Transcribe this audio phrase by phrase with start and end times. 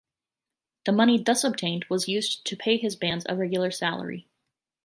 [0.87, 4.27] The money thus obtained was used to pay his bands a regular salary.